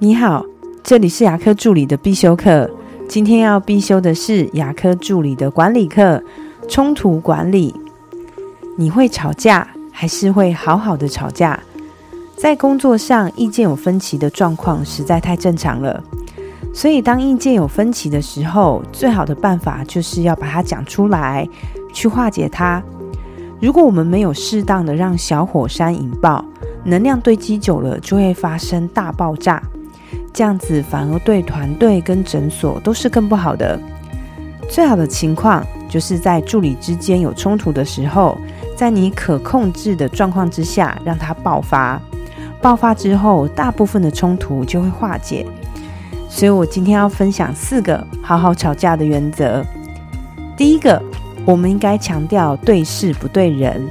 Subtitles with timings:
[0.00, 0.44] 你好，
[0.82, 2.68] 这里是牙科助理的必修课。
[3.08, 6.20] 今天要必修的是牙科助理的管理课——
[6.68, 7.72] 冲突管理。
[8.76, 11.60] 你会吵架，还是会好好的吵架？
[12.36, 16.02] 在工作上意见有分歧的状况实在太正常了，
[16.74, 21.48] 所以当意见有分歧的时候，最好的办法就是要把它讲出来，
[21.92, 22.82] 去化解它。
[23.60, 26.44] 如果我们没有适当的让小火山引爆，
[26.82, 29.62] 能量堆积久了就会发生大爆炸，
[30.34, 33.80] 这样子反而对团队跟诊所都是更不好的。
[34.68, 38.36] 最好的情况就是在助理之间有冲突的时候，
[38.76, 42.00] 在你可控制的状况之下让它爆发。
[42.60, 45.46] 爆发之后，大部分的冲突就会化解。
[46.28, 49.64] 所以我今天要分享四个好好吵架的原则。
[50.56, 51.00] 第一个，
[51.44, 53.86] 我们应该强调对事不对人。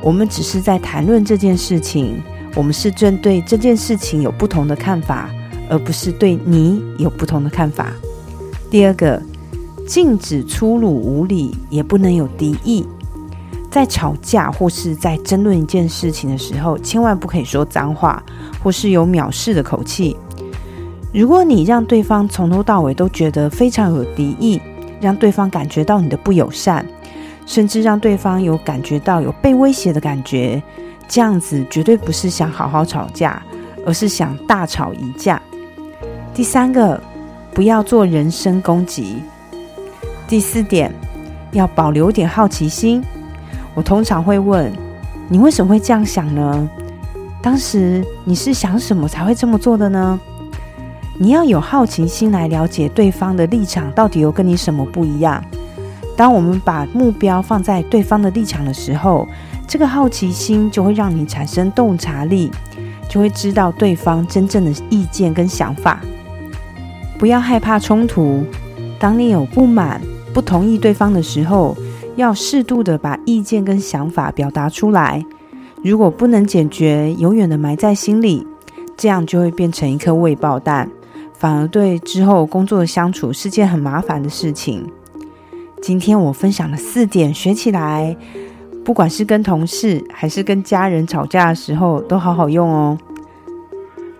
[0.00, 2.22] 我们只是在谈论这件事情，
[2.54, 5.30] 我们是针对这件事情有不同的看法，
[5.68, 7.92] 而不是对你有不同的看法。
[8.70, 9.20] 第二个，
[9.86, 12.86] 禁止粗鲁无礼，也不能有敌意。
[13.70, 18.22] 在吵架或是在争论一件事情的时候，千万不可以说脏话，
[18.62, 20.16] 或是有藐视的口气。
[21.12, 24.60] 如果你让对方从头到尾都觉得非常有敌意，
[25.00, 26.86] 让对方感觉到你的不友善，
[27.46, 30.62] 甚至让对方有感觉到有被威胁的感觉，
[31.08, 33.42] 这样子绝对不是想好好吵架，
[33.84, 35.40] 而是想大吵一架。
[36.34, 37.00] 第三个，
[37.52, 39.22] 不要做人身攻击。
[40.26, 40.92] 第四点，
[41.52, 43.00] 要保留点好奇心。
[43.72, 44.72] 我通常会问
[45.28, 46.68] 你为什么会这样想呢？
[47.40, 50.18] 当时你是想什么才会这么做的呢？
[51.20, 55.40] 你要有好奇心来了解对方的立场到底有跟你什么不一样。
[56.16, 59.28] 当我们把目标放在对方的立场的时候，
[59.68, 62.50] 这个好奇心就会让你产生洞察力，
[63.08, 66.00] 就会知道对方真正的意见跟想法。
[67.18, 68.44] 不要害怕冲突，
[68.98, 70.00] 当你有不满、
[70.32, 71.76] 不同意对方的时候。
[72.16, 75.26] 要适度的把意见跟想法表达出来，
[75.82, 78.46] 如果不能解决，永远的埋在心里，
[78.96, 80.88] 这样就会变成一颗未爆弹，
[81.32, 84.88] 反而对之后工作的相处是件很麻烦的事情。
[85.82, 88.16] 今天我分享了四点，学起来，
[88.84, 92.96] 不管是跟同事还是跟家人吵架的时候，都好好用哦。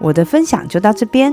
[0.00, 1.32] 我的分享就到这边。